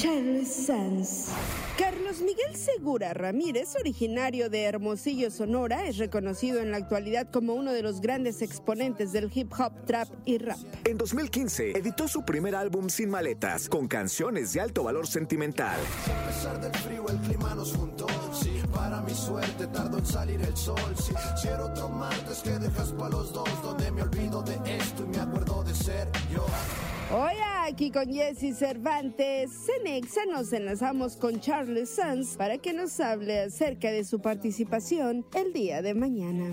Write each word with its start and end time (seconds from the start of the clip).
Charles 0.00 0.48
Sanz. 0.48 1.28
Carlos 1.76 2.22
Miguel 2.22 2.56
Segura 2.56 3.12
Ramírez, 3.12 3.76
originario 3.78 4.48
de 4.48 4.62
Hermosillo, 4.62 5.30
Sonora, 5.30 5.88
es 5.88 5.98
reconocido 5.98 6.60
en 6.60 6.70
la 6.70 6.78
actualidad 6.78 7.30
como 7.30 7.52
uno 7.52 7.70
de 7.70 7.82
los 7.82 8.00
grandes 8.00 8.40
exponentes 8.40 9.12
del 9.12 9.30
hip 9.34 9.52
hop, 9.58 9.84
trap 9.84 10.08
y 10.24 10.38
rap. 10.38 10.56
En 10.86 10.96
2015 10.96 11.72
editó 11.72 12.08
su 12.08 12.22
primer 12.22 12.54
álbum 12.54 12.88
Sin 12.88 13.10
Maletas, 13.10 13.68
con 13.68 13.88
canciones 13.88 14.54
de 14.54 14.62
alto 14.62 14.84
valor 14.84 15.06
sentimental. 15.06 15.78
A 16.06 16.28
pesar 16.28 16.58
del 16.62 16.72
frío, 16.80 17.06
el 17.06 17.18
clima 17.18 17.54
nos 17.54 17.76
juntó. 17.76 18.06
Sí, 18.32 18.58
para 18.72 19.02
mi 19.02 19.12
suerte 19.12 19.66
tardó 19.66 19.98
en 19.98 20.06
salir 20.06 20.40
el 20.40 20.56
sol. 20.56 20.80
Sí, 20.96 21.12
si 21.36 21.48
era 21.48 21.66
otro 21.66 21.90
martes 21.90 22.38
que 22.38 22.58
dejas 22.58 22.92
para 22.92 23.10
los 23.10 23.34
dos, 23.34 23.50
donde 23.62 23.90
me 23.90 24.00
olvido 24.00 24.42
de 24.42 24.54
esto 24.78 25.04
y 25.04 25.08
me 25.08 25.18
acuerdo 25.18 25.62
de 25.62 25.74
ser 25.74 26.08
yo. 26.32 26.46
Hoy 27.12 27.34
aquí 27.70 27.90
con 27.90 28.12
Jesse 28.12 28.56
Cervantes, 28.56 29.50
Cenexa 29.90 30.24
nos 30.24 30.52
enlazamos 30.52 31.16
con 31.16 31.40
Charles 31.40 31.90
Sanz 31.90 32.36
para 32.36 32.58
que 32.58 32.72
nos 32.72 33.00
hable 33.00 33.40
acerca 33.40 33.90
de 33.90 34.04
su 34.04 34.20
participación 34.20 35.26
el 35.34 35.52
día 35.52 35.82
de 35.82 35.94
mañana. 35.94 36.52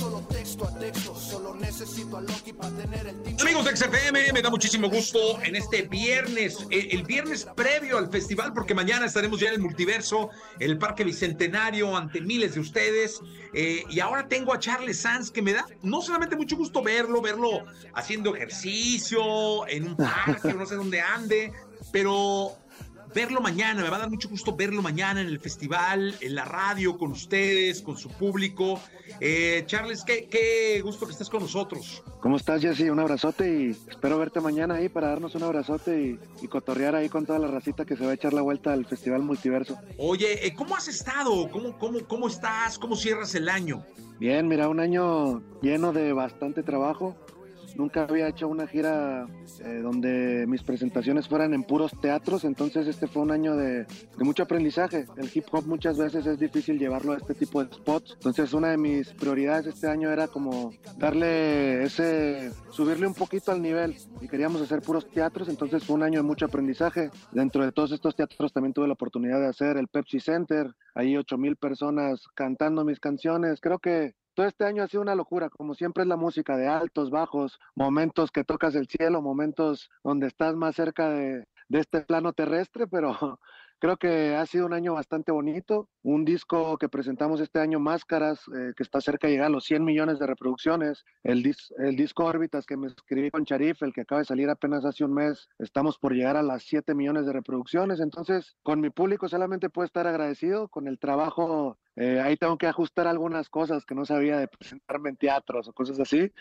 Solo 0.00 0.20
texto 0.30 0.64
a 0.66 0.78
texto, 0.78 1.14
solo 1.14 1.54
necesito 1.54 2.16
a 2.16 2.22
Loki 2.22 2.54
para 2.54 2.74
tener 2.74 3.06
el 3.06 3.22
tiempo. 3.22 3.42
Amigos 3.42 3.66
de 3.66 3.76
XFM, 3.76 4.32
me 4.32 4.40
da 4.40 4.48
muchísimo 4.48 4.88
gusto 4.88 5.18
en 5.42 5.56
este 5.56 5.82
viernes, 5.82 6.66
eh, 6.70 6.88
el 6.92 7.02
viernes 7.02 7.46
previo 7.54 7.98
al 7.98 8.08
festival, 8.08 8.54
porque 8.54 8.74
mañana 8.74 9.04
estaremos 9.04 9.38
ya 9.40 9.48
en 9.48 9.56
el 9.56 9.60
multiverso, 9.60 10.30
el 10.58 10.78
Parque 10.78 11.04
Bicentenario, 11.04 11.94
ante 11.94 12.22
miles 12.22 12.54
de 12.54 12.60
ustedes. 12.60 13.20
eh, 13.52 13.84
y 13.90 14.00
ahora 14.00 14.26
tengo 14.26 14.54
a 14.54 14.58
Charles 14.58 15.00
Sanz, 15.00 15.30
que 15.30 15.42
me 15.42 15.52
da 15.52 15.66
no 15.82 16.00
solamente 16.00 16.34
mucho 16.34 16.56
gusto 16.56 16.82
verlo, 16.82 17.20
verlo 17.20 17.66
haciendo 17.92 18.34
ejercicio 18.34 19.66
en 19.68 19.88
un 19.88 19.96
parque, 19.96 20.54
no 20.54 20.64
sé 20.64 20.76
dónde 20.76 21.02
ande, 21.02 21.52
pero 21.92 22.56
verlo 23.14 23.40
mañana, 23.40 23.82
me 23.82 23.90
va 23.90 23.96
a 23.96 24.00
dar 24.00 24.10
mucho 24.10 24.28
gusto 24.28 24.54
verlo 24.54 24.82
mañana 24.82 25.20
en 25.20 25.26
el 25.26 25.40
festival, 25.40 26.14
en 26.20 26.34
la 26.34 26.44
radio, 26.44 26.96
con 26.96 27.12
ustedes, 27.12 27.82
con 27.82 27.96
su 27.96 28.08
público. 28.08 28.80
Eh, 29.20 29.64
Charles, 29.66 30.04
qué, 30.04 30.28
qué 30.30 30.80
gusto 30.82 31.06
que 31.06 31.12
estés 31.12 31.28
con 31.28 31.42
nosotros. 31.42 32.02
¿Cómo 32.20 32.36
estás, 32.36 32.62
Jesse? 32.62 32.90
Un 32.90 33.00
abrazote 33.00 33.48
y 33.48 33.70
espero 33.90 34.18
verte 34.18 34.40
mañana 34.40 34.74
ahí 34.74 34.88
para 34.88 35.08
darnos 35.08 35.34
un 35.34 35.42
abrazote 35.42 36.00
y, 36.00 36.44
y 36.44 36.48
cotorrear 36.48 36.94
ahí 36.94 37.08
con 37.08 37.26
toda 37.26 37.38
la 37.38 37.48
racita 37.48 37.84
que 37.84 37.96
se 37.96 38.04
va 38.04 38.12
a 38.12 38.14
echar 38.14 38.32
la 38.32 38.42
vuelta 38.42 38.72
al 38.72 38.86
Festival 38.86 39.22
Multiverso. 39.22 39.78
Oye, 39.98 40.46
eh, 40.46 40.54
¿cómo 40.54 40.76
has 40.76 40.88
estado? 40.88 41.50
¿Cómo, 41.50 41.78
cómo, 41.78 41.98
¿Cómo 42.06 42.28
estás? 42.28 42.78
¿Cómo 42.78 42.96
cierras 42.96 43.34
el 43.34 43.48
año? 43.48 43.84
Bien, 44.18 44.46
mira, 44.48 44.68
un 44.68 44.80
año 44.80 45.42
lleno 45.62 45.94
de 45.94 46.12
bastante 46.12 46.62
trabajo. 46.62 47.16
Nunca 47.76 48.04
había 48.04 48.28
hecho 48.28 48.48
una 48.48 48.66
gira 48.66 49.26
eh, 49.64 49.80
donde 49.82 50.46
mis 50.46 50.62
presentaciones 50.62 51.28
fueran 51.28 51.54
en 51.54 51.64
puros 51.64 51.92
teatros, 52.00 52.44
entonces 52.44 52.86
este 52.86 53.06
fue 53.06 53.22
un 53.22 53.30
año 53.30 53.56
de, 53.56 53.86
mucho 54.18 54.42
aprendizaje. 54.42 55.06
El 55.16 55.30
hip 55.32 55.46
hop 55.52 55.66
muchas 55.66 55.98
veces 55.98 56.26
es 56.26 56.38
difícil 56.38 56.78
llevarlo 56.78 57.12
a 57.12 57.16
este 57.16 57.34
tipo 57.34 57.64
de 57.64 57.72
spots, 57.72 58.14
entonces 58.14 58.52
una 58.52 58.68
de 58.68 58.76
mis 58.76 59.12
prioridades 59.12 59.66
este 59.66 59.88
año 59.88 60.10
era 60.10 60.28
como 60.28 60.72
darle 60.98 61.84
ese, 61.84 62.50
subirle 62.70 63.06
un 63.06 63.14
poquito 63.14 63.52
al 63.52 63.62
nivel 63.62 63.96
y 64.20 64.28
queríamos 64.28 64.60
hacer 64.62 64.82
puros 64.82 65.08
teatros, 65.08 65.48
entonces 65.48 65.84
fue 65.84 65.96
un 65.96 66.02
año 66.02 66.20
de 66.20 66.26
mucho 66.26 66.46
aprendizaje. 66.46 67.10
Dentro 67.32 67.64
de 67.64 67.72
todos 67.72 67.92
estos 67.92 68.14
teatros 68.16 68.52
también 68.52 68.72
tuve 68.72 68.86
la 68.86 68.94
oportunidad 68.94 69.40
de 69.40 69.48
hacer 69.48 69.76
el 69.76 69.88
Pepsi 69.88 70.20
Center, 70.20 70.74
ahí 70.94 71.16
ocho 71.16 71.38
mil 71.38 71.56
personas 71.56 72.26
cantando 72.34 72.84
mis 72.84 73.00
canciones. 73.00 73.60
Creo 73.60 73.78
que 73.78 74.14
todo 74.40 74.48
este 74.48 74.64
año 74.64 74.82
ha 74.82 74.88
sido 74.88 75.02
una 75.02 75.14
locura, 75.14 75.50
como 75.50 75.74
siempre 75.74 76.02
es 76.02 76.08
la 76.08 76.16
música 76.16 76.56
de 76.56 76.66
altos, 76.66 77.10
bajos, 77.10 77.60
momentos 77.74 78.30
que 78.30 78.42
tocas 78.42 78.74
el 78.74 78.88
cielo, 78.88 79.20
momentos 79.20 79.90
donde 80.02 80.28
estás 80.28 80.56
más 80.56 80.76
cerca 80.76 81.10
de, 81.10 81.46
de 81.68 81.78
este 81.78 82.00
plano 82.00 82.32
terrestre, 82.32 82.86
pero 82.86 83.38
creo 83.80 83.96
que 83.96 84.36
ha 84.36 84.46
sido 84.46 84.66
un 84.66 84.72
año 84.74 84.94
bastante 84.94 85.32
bonito. 85.32 85.88
Un 86.02 86.24
disco 86.24 86.78
que 86.78 86.88
presentamos 86.88 87.40
este 87.40 87.58
año, 87.58 87.80
Máscaras, 87.80 88.42
eh, 88.54 88.72
que 88.76 88.82
está 88.84 89.00
cerca 89.00 89.26
de 89.26 89.32
llegar 89.32 89.46
a 89.46 89.50
los 89.50 89.64
100 89.64 89.84
millones 89.84 90.18
de 90.20 90.26
reproducciones. 90.26 91.04
El, 91.24 91.42
dis- 91.42 91.72
el 91.78 91.96
disco 91.96 92.24
Órbitas 92.24 92.66
que 92.66 92.76
me 92.76 92.86
escribí 92.88 93.30
con 93.30 93.44
Charif, 93.44 93.82
el 93.82 93.92
que 93.92 94.02
acaba 94.02 94.20
de 94.20 94.26
salir 94.26 94.48
apenas 94.50 94.84
hace 94.84 95.04
un 95.04 95.14
mes, 95.14 95.48
estamos 95.58 95.98
por 95.98 96.14
llegar 96.14 96.36
a 96.36 96.42
las 96.42 96.62
7 96.62 96.94
millones 96.94 97.26
de 97.26 97.32
reproducciones. 97.32 98.00
Entonces, 98.00 98.56
con 98.62 98.80
mi 98.80 98.90
público 98.90 99.28
solamente 99.28 99.70
puedo 99.70 99.86
estar 99.86 100.06
agradecido 100.06 100.68
con 100.68 100.86
el 100.86 100.98
trabajo. 100.98 101.78
eh, 101.96 102.20
ahí 102.20 102.36
tengo 102.36 102.56
que 102.58 102.66
ajustar 102.68 103.06
algunas 103.06 103.48
cosas 103.48 103.84
que 103.84 103.94
no 103.94 104.04
sabía 104.04 104.38
de 104.38 104.48
presentarme 104.48 105.10
en 105.10 105.16
teatros 105.16 105.68
o 105.68 105.72
cosas 105.72 105.98
así. 106.00 106.32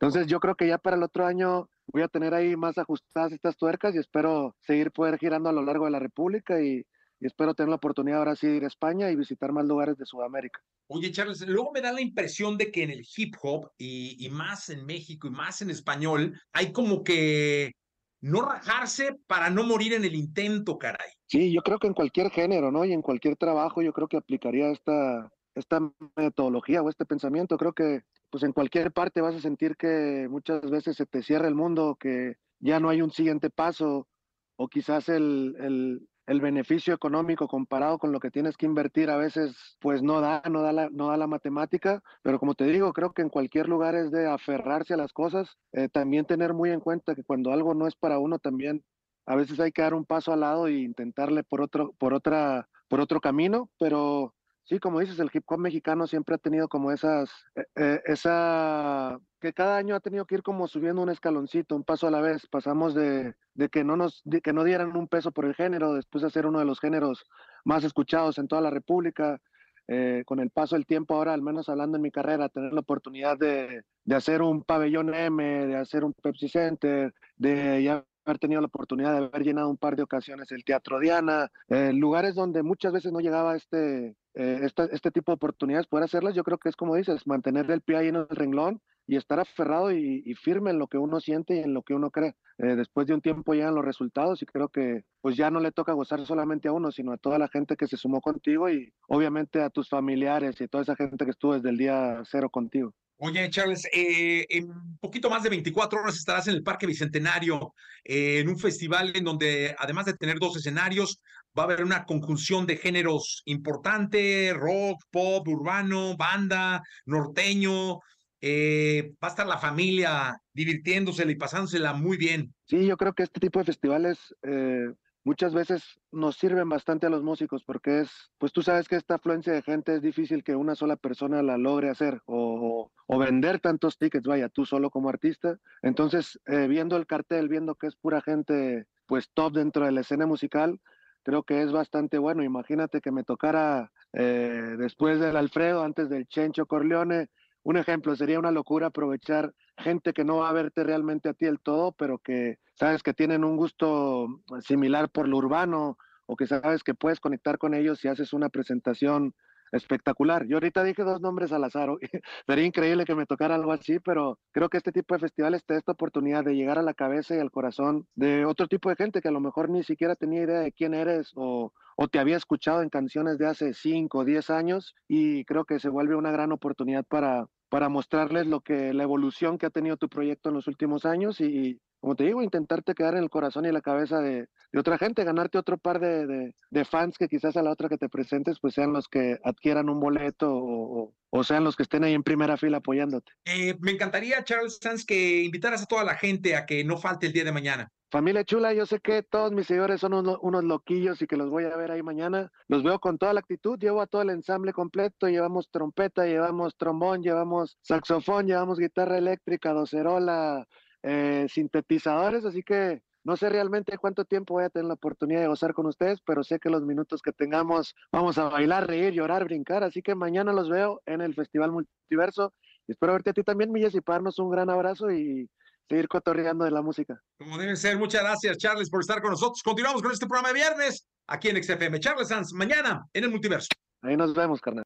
Entonces 0.00 0.26
yo 0.26 0.40
creo 0.40 0.54
que 0.54 0.68
ya 0.68 0.78
para 0.78 0.96
el 0.96 1.02
otro 1.02 1.26
año 1.26 1.68
voy 1.86 2.02
a 2.02 2.08
tener 2.08 2.34
ahí 2.34 2.56
más 2.56 2.76
ajustadas 2.78 3.32
estas 3.32 3.56
tuercas 3.56 3.94
y 3.94 3.98
espero 3.98 4.54
seguir 4.60 4.92
poder 4.92 5.18
girando 5.18 5.48
a 5.48 5.52
lo 5.52 5.62
largo 5.62 5.86
de 5.86 5.92
la 5.92 5.98
República 5.98 6.60
y, 6.60 6.84
y 7.20 7.26
espero 7.26 7.54
tener 7.54 7.70
la 7.70 7.76
oportunidad 7.76 8.18
ahora 8.18 8.36
sí 8.36 8.46
de 8.46 8.56
ir 8.56 8.64
a 8.64 8.68
España 8.68 9.10
y 9.10 9.16
visitar 9.16 9.52
más 9.52 9.64
lugares 9.64 9.96
de 9.96 10.04
Sudamérica. 10.04 10.60
Oye, 10.88 11.10
Charles, 11.10 11.46
luego 11.46 11.72
me 11.72 11.80
da 11.80 11.92
la 11.92 12.00
impresión 12.00 12.58
de 12.58 12.70
que 12.70 12.82
en 12.82 12.90
el 12.90 13.06
hip 13.16 13.34
hop 13.42 13.70
y, 13.78 14.24
y 14.24 14.28
más 14.28 14.68
en 14.68 14.84
México 14.84 15.28
y 15.28 15.30
más 15.30 15.62
en 15.62 15.70
español, 15.70 16.38
hay 16.52 16.72
como 16.72 17.02
que 17.02 17.72
no 18.20 18.42
rajarse 18.42 19.16
para 19.26 19.50
no 19.50 19.64
morir 19.64 19.94
en 19.94 20.04
el 20.04 20.14
intento, 20.14 20.78
caray. 20.78 21.10
Sí, 21.26 21.52
yo 21.52 21.62
creo 21.62 21.78
que 21.78 21.86
en 21.86 21.94
cualquier 21.94 22.30
género, 22.30 22.70
¿no? 22.70 22.84
Y 22.84 22.92
en 22.92 23.02
cualquier 23.02 23.36
trabajo 23.36 23.82
yo 23.82 23.92
creo 23.92 24.08
que 24.08 24.16
aplicaría 24.16 24.70
esta, 24.70 25.30
esta 25.56 25.80
metodología 26.14 26.82
o 26.82 26.88
este 26.88 27.04
pensamiento. 27.04 27.56
Creo 27.58 27.72
que 27.72 28.02
pues 28.30 28.44
en 28.44 28.52
cualquier 28.52 28.92
parte 28.92 29.20
vas 29.20 29.34
a 29.34 29.40
sentir 29.40 29.76
que 29.76 30.28
muchas 30.30 30.70
veces 30.70 30.96
se 30.96 31.06
te 31.06 31.22
cierra 31.22 31.48
el 31.48 31.54
mundo, 31.54 31.96
que 31.98 32.36
ya 32.60 32.78
no 32.78 32.88
hay 32.88 33.02
un 33.02 33.10
siguiente 33.10 33.50
paso 33.50 34.08
o 34.56 34.68
quizás 34.68 35.08
el, 35.08 35.56
el, 35.58 36.08
el 36.26 36.40
beneficio 36.40 36.94
económico 36.94 37.48
comparado 37.48 37.98
con 37.98 38.12
lo 38.12 38.20
que 38.20 38.30
tienes 38.30 38.56
que 38.56 38.66
invertir 38.66 39.10
a 39.10 39.16
veces 39.16 39.76
pues 39.80 40.02
no 40.02 40.20
da, 40.20 40.42
no 40.50 40.62
da 40.62 40.72
la, 40.72 40.90
no 40.90 41.08
da 41.08 41.16
la 41.16 41.26
matemática, 41.26 42.02
pero 42.22 42.38
como 42.38 42.54
te 42.54 42.64
digo, 42.64 42.92
creo 42.92 43.12
que 43.12 43.22
en 43.22 43.28
cualquier 43.28 43.68
lugar 43.68 43.94
es 43.94 44.10
de 44.10 44.26
aferrarse 44.26 44.94
a 44.94 44.98
las 44.98 45.12
cosas, 45.12 45.56
eh, 45.72 45.88
también 45.88 46.26
tener 46.26 46.54
muy 46.54 46.70
en 46.70 46.80
cuenta 46.80 47.14
que 47.14 47.24
cuando 47.24 47.52
algo 47.52 47.74
no 47.74 47.86
es 47.86 47.94
para 47.94 48.18
uno 48.18 48.38
también 48.38 48.84
a 49.26 49.36
veces 49.36 49.58
hay 49.60 49.72
que 49.72 49.82
dar 49.82 49.94
un 49.94 50.04
paso 50.04 50.32
al 50.32 50.40
lado 50.40 50.68
e 50.68 50.74
intentarle 50.74 51.42
por 51.42 51.60
otro, 51.60 51.92
por 51.98 52.14
otra, 52.14 52.68
por 52.88 53.00
otro 53.00 53.20
camino, 53.20 53.70
pero 53.78 54.35
sí, 54.66 54.78
como 54.80 55.00
dices, 55.00 55.18
el 55.18 55.30
hip 55.32 55.44
hop 55.46 55.58
mexicano 55.58 56.06
siempre 56.06 56.34
ha 56.34 56.38
tenido 56.38 56.68
como 56.68 56.92
esas, 56.92 57.30
eh, 57.54 57.64
eh, 57.76 58.02
esa, 58.04 59.18
que 59.40 59.52
cada 59.52 59.76
año 59.76 59.94
ha 59.94 60.00
tenido 60.00 60.26
que 60.26 60.34
ir 60.36 60.42
como 60.42 60.66
subiendo 60.68 61.02
un 61.02 61.08
escaloncito, 61.08 61.76
un 61.76 61.84
paso 61.84 62.08
a 62.08 62.10
la 62.10 62.20
vez. 62.20 62.46
Pasamos 62.48 62.94
de, 62.94 63.34
de 63.54 63.68
que 63.68 63.84
no 63.84 63.96
nos, 63.96 64.22
que 64.42 64.52
no 64.52 64.64
dieran 64.64 64.96
un 64.96 65.08
peso 65.08 65.32
por 65.32 65.44
el 65.44 65.54
género, 65.54 65.94
después 65.94 66.22
de 66.22 66.30
ser 66.30 66.46
uno 66.46 66.58
de 66.58 66.64
los 66.64 66.80
géneros 66.80 67.24
más 67.64 67.84
escuchados 67.84 68.38
en 68.38 68.48
toda 68.48 68.60
la 68.60 68.70
República. 68.70 69.40
Eh, 69.88 70.24
con 70.26 70.40
el 70.40 70.50
paso 70.50 70.74
del 70.74 70.84
tiempo 70.84 71.14
ahora, 71.14 71.32
al 71.32 71.42
menos 71.42 71.68
hablando 71.68 71.96
en 71.96 72.02
mi 72.02 72.10
carrera, 72.10 72.48
tener 72.48 72.72
la 72.72 72.80
oportunidad 72.80 73.38
de, 73.38 73.84
de 74.04 74.14
hacer 74.16 74.42
un 74.42 74.64
pabellón 74.64 75.14
M, 75.14 75.44
de 75.44 75.76
hacer 75.76 76.02
un 76.02 76.12
Pepsi 76.12 76.48
Center, 76.48 77.14
de 77.36 77.84
ya 77.84 78.04
haber 78.24 78.40
tenido 78.40 78.60
la 78.60 78.66
oportunidad 78.66 79.12
de 79.12 79.26
haber 79.26 79.44
llenado 79.44 79.70
un 79.70 79.76
par 79.76 79.94
de 79.94 80.02
ocasiones 80.02 80.50
el 80.50 80.64
Teatro 80.64 80.98
Diana, 80.98 81.52
lugares 81.68 82.34
donde 82.34 82.64
muchas 82.64 82.92
veces 82.92 83.12
no 83.12 83.20
llegaba 83.20 83.54
este, 83.54 84.16
eh, 84.36 84.60
esta- 84.62 84.84
este 84.92 85.10
tipo 85.10 85.32
de 85.32 85.36
oportunidades, 85.36 85.86
poder 85.88 86.04
hacerlas, 86.04 86.34
yo 86.34 86.44
creo 86.44 86.58
que 86.58 86.68
es 86.68 86.76
como 86.76 86.94
dices, 86.94 87.26
mantener 87.26 87.68
el 87.70 87.80
pie 87.80 87.96
ahí 87.96 88.08
en 88.08 88.16
el 88.16 88.28
renglón 88.28 88.80
y 89.08 89.16
estar 89.16 89.38
aferrado 89.38 89.92
y, 89.92 90.22
y 90.26 90.34
firme 90.34 90.70
en 90.70 90.78
lo 90.78 90.88
que 90.88 90.98
uno 90.98 91.20
siente 91.20 91.56
y 91.56 91.60
en 91.60 91.74
lo 91.74 91.82
que 91.82 91.94
uno 91.94 92.10
cree. 92.10 92.34
Eh, 92.58 92.74
después 92.74 93.06
de 93.06 93.14
un 93.14 93.20
tiempo 93.20 93.54
llegan 93.54 93.74
los 93.74 93.84
resultados 93.84 94.42
y 94.42 94.46
creo 94.46 94.68
que 94.68 95.04
pues 95.20 95.36
ya 95.36 95.50
no 95.50 95.60
le 95.60 95.70
toca 95.72 95.92
gozar 95.92 96.24
solamente 96.26 96.68
a 96.68 96.72
uno, 96.72 96.90
sino 96.90 97.12
a 97.12 97.16
toda 97.16 97.38
la 97.38 97.48
gente 97.48 97.76
que 97.76 97.86
se 97.86 97.96
sumó 97.96 98.20
contigo 98.20 98.68
y 98.68 98.92
obviamente 99.08 99.62
a 99.62 99.70
tus 99.70 99.88
familiares 99.88 100.60
y 100.60 100.68
toda 100.68 100.82
esa 100.82 100.96
gente 100.96 101.24
que 101.24 101.30
estuvo 101.30 101.54
desde 101.54 101.70
el 101.70 101.76
día 101.76 102.22
cero 102.30 102.50
contigo. 102.50 102.92
Oye, 103.18 103.48
Charles, 103.48 103.86
eh, 103.94 104.44
en 104.50 104.68
poquito 105.00 105.30
más 105.30 105.42
de 105.42 105.48
24 105.48 106.00
horas 106.00 106.16
estarás 106.16 106.48
en 106.48 106.54
el 106.54 106.62
Parque 106.62 106.86
Bicentenario, 106.86 107.72
eh, 108.04 108.40
en 108.40 108.48
un 108.48 108.58
festival 108.58 109.12
en 109.14 109.24
donde, 109.24 109.74
además 109.78 110.04
de 110.04 110.12
tener 110.14 110.38
dos 110.38 110.54
escenarios, 110.56 111.22
va 111.56 111.62
a 111.62 111.66
haber 111.66 111.82
una 111.84 112.04
conjunción 112.04 112.66
de 112.66 112.76
géneros 112.76 113.42
importante, 113.46 114.52
rock, 114.54 115.02
pop, 115.10 115.46
urbano, 115.48 116.16
banda, 116.16 116.82
norteño. 117.06 118.00
eh, 118.40 119.14
va 119.22 119.28
a 119.28 119.30
estar 119.30 119.46
la 119.46 119.58
familia 119.58 120.40
divirtiéndosela 120.52 121.32
y 121.32 121.36
pasándosela 121.36 121.94
muy 121.94 122.16
bien. 122.16 122.54
Sí, 122.66 122.86
yo 122.86 122.96
creo 122.96 123.12
que 123.14 123.22
este 123.22 123.40
tipo 123.40 123.58
de 123.58 123.64
festivales 123.64 124.34
eh, 124.42 124.86
muchas 125.24 125.54
veces 125.54 125.82
nos 126.12 126.36
sirven 126.36 126.68
bastante 126.68 127.06
a 127.06 127.10
los 127.10 127.22
músicos 127.22 127.64
porque 127.64 128.00
es, 128.00 128.10
pues 128.38 128.52
tú 128.52 128.62
sabes 128.62 128.88
que 128.88 128.96
esta 128.96 129.14
afluencia 129.16 129.52
de 129.52 129.62
gente 129.62 129.94
es 129.94 130.02
difícil 130.02 130.44
que 130.44 130.54
una 130.54 130.74
sola 130.74 130.96
persona 130.96 131.42
la 131.42 131.56
logre 131.58 131.90
hacer 131.90 132.20
o, 132.26 132.90
o 133.06 133.18
vender 133.18 133.60
tantos 133.60 133.98
tickets, 133.98 134.26
vaya, 134.26 134.48
tú 134.48 134.64
solo 134.66 134.90
como 134.90 135.08
artista. 135.08 135.58
Entonces, 135.82 136.38
eh, 136.46 136.66
viendo 136.68 136.96
el 136.96 137.06
cartel, 137.06 137.48
viendo 137.48 137.74
que 137.76 137.86
es 137.88 137.96
pura 137.96 138.20
gente 138.20 138.86
pues 139.06 139.30
top 139.32 139.54
dentro 139.54 139.84
de 139.86 139.92
la 139.92 140.00
escena 140.02 140.26
musical, 140.26 140.80
creo 141.26 141.42
que 141.42 141.60
es 141.60 141.72
bastante 141.72 142.18
bueno. 142.18 142.44
Imagínate 142.44 143.00
que 143.00 143.10
me 143.10 143.24
tocara 143.24 143.90
eh, 144.12 144.76
después 144.78 145.18
del 145.18 145.36
Alfredo, 145.36 145.82
antes 145.82 146.08
del 146.08 146.28
Chencho 146.28 146.66
Corleone, 146.66 147.30
un 147.64 147.76
ejemplo, 147.76 148.14
sería 148.14 148.38
una 148.38 148.52
locura 148.52 148.86
aprovechar 148.86 149.52
gente 149.76 150.12
que 150.12 150.22
no 150.22 150.36
va 150.36 150.50
a 150.50 150.52
verte 150.52 150.84
realmente 150.84 151.28
a 151.28 151.34
ti 151.34 151.46
el 151.46 151.58
todo, 151.58 151.90
pero 151.90 152.18
que 152.18 152.58
sabes 152.74 153.02
que 153.02 153.12
tienen 153.12 153.42
un 153.42 153.56
gusto 153.56 154.28
similar 154.60 155.10
por 155.10 155.26
lo 155.26 155.38
urbano 155.38 155.98
o 156.26 156.36
que 156.36 156.46
sabes 156.46 156.84
que 156.84 156.94
puedes 156.94 157.18
conectar 157.18 157.58
con 157.58 157.74
ellos 157.74 157.98
si 157.98 158.06
haces 158.06 158.32
una 158.32 158.48
presentación 158.48 159.34
espectacular. 159.72 160.46
Yo 160.46 160.56
ahorita 160.56 160.84
dije 160.84 161.02
dos 161.02 161.20
nombres 161.20 161.52
al 161.52 161.64
azar. 161.64 161.90
Sería 162.46 162.64
increíble 162.64 163.04
que 163.04 163.14
me 163.14 163.26
tocara 163.26 163.54
algo 163.54 163.72
así, 163.72 163.98
pero 164.00 164.38
creo 164.52 164.68
que 164.68 164.78
este 164.78 164.92
tipo 164.92 165.14
de 165.14 165.20
festivales 165.20 165.64
te 165.64 165.74
da 165.74 165.78
esta 165.78 165.92
oportunidad 165.92 166.44
de 166.44 166.54
llegar 166.54 166.78
a 166.78 166.82
la 166.82 166.94
cabeza 166.94 167.34
y 167.34 167.38
al 167.38 167.50
corazón 167.50 168.06
de 168.14 168.44
otro 168.44 168.68
tipo 168.68 168.88
de 168.88 168.96
gente 168.96 169.20
que 169.20 169.28
a 169.28 169.32
lo 169.32 169.40
mejor 169.40 169.70
ni 169.70 169.82
siquiera 169.82 170.16
tenía 170.16 170.42
idea 170.42 170.60
de 170.60 170.72
quién 170.72 170.94
eres 170.94 171.32
o, 171.34 171.72
o 171.96 172.08
te 172.08 172.18
había 172.18 172.36
escuchado 172.36 172.82
en 172.82 172.90
canciones 172.90 173.38
de 173.38 173.46
hace 173.46 173.74
5 173.74 174.18
o 174.18 174.24
10 174.24 174.50
años 174.50 174.94
y 175.08 175.44
creo 175.44 175.64
que 175.64 175.80
se 175.80 175.88
vuelve 175.88 176.14
una 176.14 176.30
gran 176.30 176.52
oportunidad 176.52 177.04
para, 177.04 177.46
para 177.68 177.88
mostrarles 177.88 178.46
lo 178.46 178.60
que 178.60 178.92
la 178.92 179.02
evolución 179.02 179.58
que 179.58 179.66
ha 179.66 179.70
tenido 179.70 179.96
tu 179.96 180.08
proyecto 180.08 180.48
en 180.48 180.54
los 180.54 180.68
últimos 180.68 181.04
años 181.04 181.40
y, 181.40 181.80
como 182.00 182.14
te 182.14 182.24
digo, 182.24 182.42
intentarte 182.42 182.94
quedar 182.94 183.14
en 183.14 183.22
el 183.22 183.30
corazón 183.30 183.64
y 183.64 183.72
la 183.72 183.80
cabeza 183.80 184.20
de, 184.20 184.48
otra 184.76 184.98
gente, 184.98 185.24
ganarte 185.24 185.58
otro 185.58 185.78
par 185.78 186.00
de, 186.00 186.52
fans 186.84 187.16
que 187.18 187.28
quizás 187.28 187.56
a 187.56 187.62
la 187.62 187.70
otra 187.70 187.88
que 187.88 187.98
te 187.98 188.08
presentes, 188.08 188.58
pues 188.60 188.74
sean 188.74 188.92
los 188.92 189.08
que 189.08 189.38
adquieran 189.42 189.88
un 189.88 190.00
boleto 190.00 190.52
o, 190.52 191.14
sean 191.44 191.64
los 191.64 191.76
que 191.76 191.82
estén 191.82 192.04
ahí 192.04 192.14
en 192.14 192.22
primera 192.22 192.56
fila 192.56 192.78
apoyándote. 192.78 193.32
Eh, 193.44 193.76
me 193.80 193.90
encantaría, 193.90 194.42
Charles 194.44 194.78
Sanz, 194.80 195.04
que 195.04 195.42
invitaras 195.42 195.82
a 195.82 195.86
toda 195.86 196.04
la 196.04 196.14
gente 196.14 196.56
a 196.56 196.64
que 196.64 196.82
no 196.84 196.96
falte 196.96 197.26
el 197.26 197.32
día 197.32 197.44
de 197.44 197.52
mañana. 197.52 197.92
Familia 198.08 198.44
chula, 198.44 198.72
yo 198.72 198.86
sé 198.86 199.00
que 199.00 199.24
todos 199.24 199.50
mis 199.50 199.66
seguidores 199.66 200.00
son 200.00 200.14
unos, 200.14 200.38
unos, 200.40 200.62
loquillos 200.62 201.20
y 201.20 201.26
que 201.26 201.36
los 201.36 201.50
voy 201.50 201.64
a 201.64 201.76
ver 201.76 201.90
ahí 201.90 202.02
mañana. 202.02 202.52
Los 202.68 202.84
veo 202.84 203.00
con 203.00 203.18
toda 203.18 203.34
la 203.34 203.40
actitud, 203.40 203.78
llevo 203.78 204.00
a 204.00 204.06
todo 204.06 204.22
el 204.22 204.30
ensamble 204.30 204.72
completo, 204.72 205.28
llevamos 205.28 205.68
trompeta, 205.70 206.24
llevamos 206.24 206.76
trombón, 206.76 207.22
llevamos 207.22 207.76
saxofón, 207.82 208.46
llevamos 208.46 208.78
guitarra 208.78 209.18
eléctrica, 209.18 209.72
docerola, 209.72 210.66
eh, 211.08 211.46
sintetizadores, 211.48 212.44
así 212.44 212.64
que 212.64 213.00
no 213.22 213.36
sé 213.36 213.48
realmente 213.48 213.96
cuánto 213.96 214.24
tiempo 214.24 214.54
voy 214.54 214.64
a 214.64 214.70
tener 214.70 214.86
la 214.86 214.94
oportunidad 214.94 215.40
de 215.40 215.46
gozar 215.46 215.72
con 215.72 215.86
ustedes, 215.86 216.20
pero 216.26 216.42
sé 216.42 216.58
que 216.58 216.68
los 216.68 216.84
minutos 216.84 217.22
que 217.22 217.32
tengamos 217.32 217.94
vamos 218.10 218.38
a 218.38 218.48
bailar, 218.48 218.88
reír, 218.88 219.12
llorar, 219.12 219.44
brincar, 219.44 219.84
así 219.84 220.02
que 220.02 220.16
mañana 220.16 220.52
los 220.52 220.68
veo 220.68 221.00
en 221.06 221.20
el 221.20 221.34
Festival 221.34 221.70
Multiverso. 221.70 222.52
Espero 222.88 223.12
verte 223.12 223.30
a 223.30 223.32
ti 223.32 223.44
también, 223.44 223.70
Millas, 223.70 223.94
y 223.94 224.00
darnos 224.04 224.38
un 224.40 224.50
gran 224.50 224.68
abrazo 224.68 225.10
y 225.12 225.48
seguir 225.88 226.08
cotorreando 226.08 226.64
de 226.64 226.72
la 226.72 226.82
música. 226.82 227.20
Como 227.38 227.56
debe 227.56 227.76
ser, 227.76 227.96
muchas 227.98 228.22
gracias, 228.22 228.58
Charles, 228.58 228.90
por 228.90 229.00
estar 229.00 229.22
con 229.22 229.30
nosotros. 229.30 229.62
Continuamos 229.62 230.02
con 230.02 230.10
este 230.10 230.26
programa 230.26 230.48
de 230.48 230.54
viernes 230.54 231.06
aquí 231.28 231.48
en 231.48 231.62
XFM. 231.62 232.00
Charles 232.00 232.28
Sanz, 232.28 232.52
mañana 232.52 233.06
en 233.12 233.24
el 233.24 233.30
Multiverso. 233.30 233.68
Ahí 234.02 234.16
nos 234.16 234.34
vemos, 234.34 234.60
carnal. 234.60 234.84